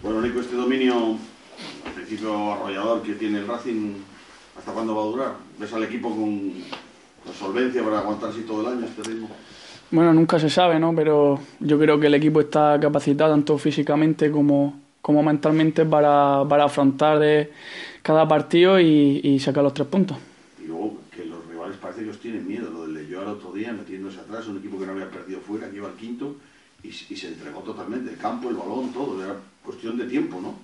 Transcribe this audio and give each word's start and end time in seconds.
Bueno, 0.00 0.22
Nico, 0.22 0.40
este 0.40 0.54
dominio, 0.54 1.16
al 1.84 1.92
principio 1.92 2.52
arrollador 2.52 3.02
que 3.02 3.14
tiene 3.14 3.38
el 3.38 3.48
Racing, 3.48 3.94
¿hasta 4.56 4.72
cuándo 4.72 4.94
va 4.94 5.02
a 5.02 5.06
durar? 5.06 5.32
¿Ves 5.58 5.72
al 5.72 5.82
equipo 5.82 6.10
con, 6.10 6.52
con 7.24 7.34
solvencia 7.36 7.82
para 7.82 7.98
aguantar 7.98 8.30
así 8.30 8.42
todo 8.42 8.60
el 8.60 8.78
año 8.78 8.86
este 8.86 9.02
ritmo? 9.02 9.28
Bueno, 9.90 10.12
nunca 10.12 10.38
se 10.38 10.50
sabe, 10.50 10.78
¿no? 10.78 10.94
Pero 10.94 11.40
yo 11.58 11.78
creo 11.80 11.98
que 11.98 12.06
el 12.06 12.14
equipo 12.14 12.40
está 12.40 12.78
capacitado 12.80 13.32
tanto 13.32 13.58
físicamente 13.58 14.30
como, 14.30 14.78
como 15.02 15.22
mentalmente 15.24 15.84
para, 15.84 16.44
para 16.48 16.64
afrontar 16.64 17.18
de 17.18 17.50
cada 18.02 18.28
partido 18.28 18.78
y, 18.78 19.20
y 19.24 19.40
sacar 19.40 19.64
los 19.64 19.74
tres 19.74 19.88
puntos. 19.88 20.16
Y 20.62 20.68
luego 20.68 20.98
que 21.10 21.24
los 21.24 21.44
rivales 21.46 21.76
parece 21.78 22.04
que 22.04 22.10
os 22.10 22.20
tienen 22.20 22.46
miedo. 22.46 22.70
Lo 22.70 22.82
del 22.82 22.94
leyó 22.94 23.20
al 23.20 23.28
otro 23.28 23.52
día 23.52 23.72
metiéndose 23.72 24.20
atrás, 24.20 24.46
un 24.46 24.58
equipo 24.58 24.78
que 24.78 24.86
no 24.86 24.92
había 24.92 25.10
perdido 25.10 25.40
fuera, 25.40 25.68
que 25.68 25.76
iba 25.78 25.88
al 25.88 25.94
quinto 25.94 26.36
y, 26.82 26.88
y 26.88 27.16
se 27.16 27.28
entregó 27.28 27.60
totalmente. 27.60 28.10
El 28.10 28.18
campo, 28.18 28.48
el 28.48 28.56
balón, 28.56 28.92
todo. 28.92 29.22
Era 29.22 29.34
cuestión 29.64 29.96
de 29.98 30.06
tiempo, 30.06 30.40
¿no? 30.40 30.54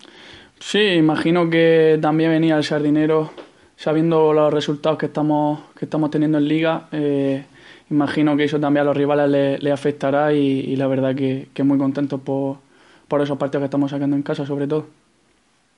Sí, 0.61 0.79
imagino 0.79 1.51
que 1.51 1.99
también 2.01 2.31
venía 2.31 2.57
el 2.57 2.65
sardinero 2.65 3.31
sabiendo 3.77 4.33
los 4.33 4.53
resultados 4.53 4.99
que 4.99 5.07
estamos, 5.07 5.61
que 5.77 5.85
estamos 5.85 6.11
teniendo 6.11 6.39
en 6.39 6.49
liga. 6.49 6.89
Eh, 6.93 7.45
imagino 7.91 8.37
que 8.37 8.45
eso 8.45 8.59
también 8.59 8.83
a 8.83 8.85
los 8.85 8.97
rivales 8.97 9.29
le, 9.29 9.59
le 9.59 9.73
afectará 9.73 10.33
y, 10.33 10.39
y, 10.39 10.77
la 10.77 10.87
verdad 10.87 11.15
que, 11.15 11.49
que 11.53 11.63
muy 11.63 11.77
contento 11.77 12.19
por, 12.19 12.59
por 13.09 13.21
esos 13.21 13.37
partidos 13.37 13.63
que 13.63 13.67
estamos 13.67 13.91
sacando 13.91 14.17
en 14.17 14.23
casa, 14.23 14.47
sobre 14.47 14.67
todo. 14.67 14.87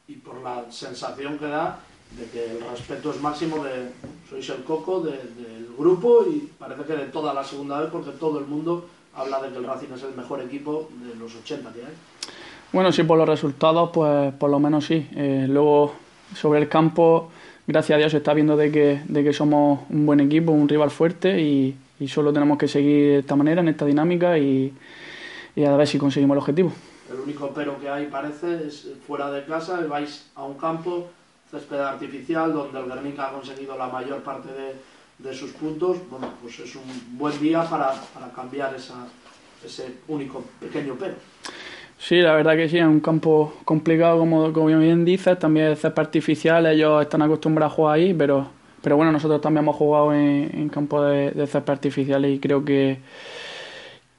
Y 0.08 0.14
por 0.14 0.41
la 0.42 0.70
sensación 0.70 1.39
que 1.39 1.46
da 1.46 1.80
de 2.16 2.27
que 2.27 2.52
el 2.52 2.61
respeto 2.70 3.11
es 3.11 3.20
máximo, 3.20 3.64
de 3.64 3.91
sois 4.28 4.48
el 4.50 4.62
coco 4.62 5.00
de, 5.00 5.12
del 5.12 5.68
grupo 5.77 6.24
y 6.28 6.48
parece 6.58 6.84
que 6.84 6.92
de 6.94 7.06
toda 7.06 7.34
la 7.34 7.42
segunda 7.42 7.80
vez, 7.80 7.91
porque 7.91 8.11
todo 8.12 8.39
el 8.39 8.46
mundo 8.46 8.89
habla 9.17 9.41
de 9.41 9.50
que 9.50 9.59
el 9.59 9.64
Racing 9.64 9.92
es 9.95 10.03
el 10.03 10.14
mejor 10.14 10.41
equipo 10.42 10.89
de 11.00 11.14
los 11.17 11.34
80 11.34 11.72
que 11.72 11.81
hay. 11.81 11.95
Bueno, 12.72 12.92
sí, 12.92 13.03
por 13.03 13.19
los 13.19 13.28
resultados, 13.28 13.91
pues 13.92 14.33
por 14.34 14.50
lo 14.50 14.58
menos 14.58 14.84
sí. 14.84 15.08
Eh, 15.17 15.47
luego, 15.48 15.95
sobre 16.34 16.61
el 16.61 16.69
campo, 16.69 17.31
gracias 17.67 17.97
a 17.97 17.98
Dios 17.98 18.12
se 18.12 18.19
está 18.19 18.34
viendo 18.34 18.56
de 18.56 18.70
que, 18.70 19.03
de 19.06 19.25
que 19.25 19.33
somos 19.33 19.81
un 19.89 20.05
buen 20.05 20.20
equipo, 20.20 20.53
un 20.53 20.69
rival 20.69 20.91
fuerte 20.91 21.41
y, 21.41 21.77
y 21.98 22.08
solo 22.08 22.33
tenemos 22.33 22.58
que 22.58 22.69
seguir 22.69 23.12
de 23.12 23.19
esta 23.20 23.36
manera, 23.36 23.61
en 23.61 23.69
esta 23.69 23.86
dinámica 23.86 24.39
y, 24.39 24.73
y 25.55 25.64
a 25.64 25.77
ver 25.77 25.86
si 25.86 25.98
conseguimos 25.98 26.34
el 26.34 26.39
objetivo. 26.39 26.73
El 27.11 27.20
único 27.20 27.51
pero 27.55 27.78
que 27.80 27.89
hay, 27.89 28.06
parece, 28.06 28.67
es 28.67 28.89
fuera 29.06 29.30
de 29.30 29.45
casa, 29.45 29.80
vais 29.89 30.27
a 30.34 30.45
un 30.45 30.55
campo, 30.55 31.08
césped 31.51 31.78
artificial, 31.78 32.53
donde 32.53 32.78
el 32.80 32.86
Guernica 32.86 33.28
ha 33.28 33.33
conseguido 33.33 33.78
la 33.78 33.86
mayor 33.86 34.23
parte 34.23 34.48
de, 34.48 34.75
de 35.19 35.34
sus 35.34 35.53
puntos. 35.53 35.98
Bueno, 36.11 36.31
pues 36.42 36.59
es 36.61 36.77
un 36.77 37.19
buen 37.19 37.39
día 37.41 37.69
para, 37.69 37.92
para 38.14 38.31
cambiar 38.33 38.75
esa, 38.75 39.06
ese 39.64 39.98
único 40.08 40.45
pequeño 40.61 40.97
pero. 40.98 41.14
Sí, 41.98 42.17
la 42.17 42.34
verdad 42.34 42.56
que 42.56 42.69
sí, 42.69 42.78
es 42.78 42.84
un 42.84 43.00
campo 43.00 43.55
complicado, 43.64 44.19
como, 44.19 44.53
como 44.53 44.67
bien 44.67 45.05
dices, 45.05 45.39
también 45.39 45.69
es 45.69 45.81
césped 45.81 46.03
artificial, 46.03 46.67
ellos 46.67 47.00
están 47.03 47.23
acostumbrados 47.23 47.73
a 47.73 47.77
jugar 47.77 47.95
ahí, 47.95 48.12
pero, 48.12 48.48
pero 48.83 48.97
bueno, 48.97 49.12
nosotros 49.12 49.41
también 49.41 49.64
hemos 49.64 49.77
jugado 49.77 50.12
en, 50.12 50.50
en 50.53 50.69
campo 50.69 51.02
de, 51.02 51.30
de 51.30 51.46
césped 51.46 51.73
artificial 51.73 52.24
y 52.27 52.39
creo 52.39 52.63
que, 52.63 52.98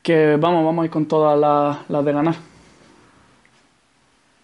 que 0.01 0.37
vamos, 0.37 0.65
vamos 0.65 0.81
a 0.81 0.85
ir 0.85 0.91
con 0.91 1.05
todas 1.05 1.39
las, 1.39 1.89
las 1.89 2.03
de 2.03 2.13
ganar. 2.13 2.35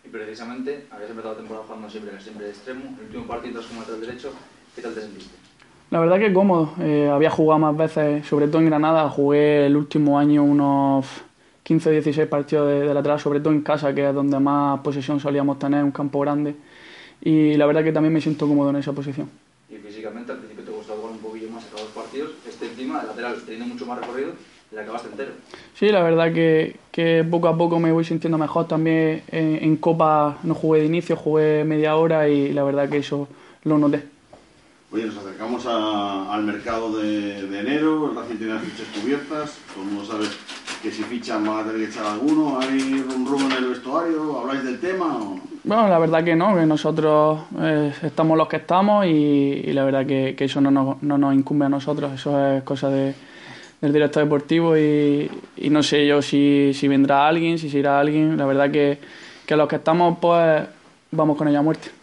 Y 0.06 0.10
precisamente, 0.10 0.86
habías 0.92 1.10
empezado 1.10 1.34
la 1.34 1.40
temporada 1.40 1.66
jugando 1.66 1.90
siempre, 1.90 2.22
siempre 2.22 2.46
de 2.46 2.52
extremo, 2.52 2.96
el 3.00 3.06
último 3.06 3.28
partido 3.28 3.62
como 3.68 3.82
lateral 3.82 4.02
derecho, 4.02 4.32
¿qué 4.76 4.82
tal 4.84 4.94
te 4.94 5.02
sentiste? 5.02 5.36
La 5.94 6.00
verdad 6.00 6.18
que 6.18 6.34
cómodo, 6.34 6.74
eh, 6.82 7.08
había 7.08 7.30
jugado 7.30 7.60
más 7.60 7.78
veces, 7.78 8.26
sobre 8.26 8.48
todo 8.48 8.58
en 8.58 8.66
Granada, 8.66 9.08
jugué 9.10 9.68
el 9.68 9.78
último 9.78 10.18
año 10.18 10.44
unos 10.44 11.06
15 11.62 11.90
o 11.90 11.92
16 11.92 12.28
partidos 12.28 12.68
de, 12.68 12.88
de, 12.88 12.94
lateral, 12.96 13.20
sobre 13.20 13.40
todo 13.40 13.54
en 13.54 13.62
casa, 13.62 13.94
que 13.94 14.10
es 14.10 14.16
donde 14.16 14.40
más 14.40 14.80
posesión 14.80 15.20
solíamos 15.20 15.60
tener, 15.60 15.84
un 15.84 15.92
campo 15.92 16.20
grande. 16.22 16.56
Y 17.22 17.54
la 17.58 17.68
verdad 17.68 17.84
que 17.84 17.92
también 17.92 18.12
me 18.12 18.22
siento 18.22 18.48
cómodo 18.48 18.72
en 18.72 18.78
esa 18.78 18.92
posición. 18.92 19.30
Y 19.70 19.76
físicamente 19.76 20.32
al 20.32 20.40
principio 20.40 20.66
te 20.66 20.72
gustaba 20.72 20.98
jugar 20.98 21.14
un 21.14 21.20
poquillo 21.20 21.52
más 21.52 21.64
a 21.68 21.80
dos 21.80 21.92
partidos, 21.94 22.32
este 22.50 22.66
encima, 22.66 23.02
el 23.02 23.08
lateral, 23.10 23.36
teniendo 23.46 23.68
mucho 23.68 23.86
más 23.86 24.00
recorrido, 24.00 24.32
le 24.72 24.82
acabaste 24.82 25.10
entero. 25.10 25.34
Sí, 25.76 25.90
la 25.90 26.02
verdad 26.02 26.34
que, 26.34 26.76
que 26.92 27.24
poco 27.24 27.50
a 27.50 27.56
poco 27.56 27.80
me 27.80 27.92
voy 27.92 28.04
sintiendo 28.04 28.40
mejor. 28.40 28.68
También 28.68 29.22
en, 29.32 29.64
en 29.64 29.78
Copa 29.78 30.40
no 30.42 30.56
jugué 30.56 30.80
de 30.80 30.88
inicio, 30.88 31.16
jugué 31.16 31.64
media 31.66 31.96
hora 31.98 32.30
y 32.30 32.52
la 32.52 32.64
verdad 32.64 32.90
que 32.90 32.98
eso 32.98 33.28
lo 33.64 33.78
noté. 33.78 34.12
Oye, 34.94 35.08
nos 35.08 35.18
acercamos 35.18 35.66
a, 35.66 36.32
al 36.32 36.44
mercado 36.44 36.96
de, 36.96 37.40
enero, 37.40 38.12
el 38.12 38.16
Racing 38.16 38.36
tiene 38.36 38.54
las 38.54 38.62
fichas 38.62 38.86
cubiertas, 38.94 39.58
todo 39.74 39.84
el 39.84 39.90
mundo 39.90 40.06
sabe 40.06 40.28
que 40.84 40.92
si 40.92 41.02
fichan 41.02 41.44
van 41.44 41.62
a 41.62 41.64
tener 41.64 41.88
que 41.88 41.92
echar 41.92 42.06
alguno, 42.06 42.60
¿hay 42.60 43.02
rum 43.02 43.26
rum 43.28 43.42
en 43.46 43.52
el 43.54 43.70
vestuario? 43.70 44.38
¿Habláis 44.38 44.64
del 44.64 44.80
tema 44.80 45.18
o 45.18 45.40
Bueno, 45.64 45.88
la 45.88 45.98
verdad 45.98 46.24
que 46.24 46.36
no, 46.36 46.56
que 46.56 46.68
nosotros 46.68 47.40
eh, 47.60 47.92
estamos 48.04 48.38
los 48.38 48.48
que 48.48 48.58
estamos 48.58 49.08
y, 49.08 49.74
la 49.74 49.84
verdad 49.84 50.06
que, 50.06 50.36
eso 50.38 50.62
no 50.62 50.70
nos, 50.70 51.02
no 51.02 51.18
nos, 51.18 51.34
incumbe 51.34 51.66
a 51.66 51.70
nosotros, 51.70 52.14
eso 52.14 52.54
es 52.54 52.62
cosa 52.62 52.92
de, 52.92 53.16
del 53.82 53.94
director 53.94 54.24
deportivo 54.24 54.78
y, 54.78 55.28
y, 55.58 55.72
no 55.72 55.82
sé 55.82 56.06
yo 56.06 56.22
si, 56.22 56.72
si 56.76 56.88
vendrá 56.88 57.28
alguien, 57.28 57.58
si 57.58 57.68
se 57.68 57.80
irá 57.80 58.00
alguien, 58.00 58.38
la 58.38 58.46
verdad 58.46 58.70
que, 58.70 59.00
que 59.48 59.56
los 59.56 59.68
que 59.68 59.78
estamos 59.78 60.20
pues 60.22 60.68
vamos 61.10 61.36
con 61.36 61.48
ella 61.48 61.58
a 61.58 61.64
muerte. 61.64 62.03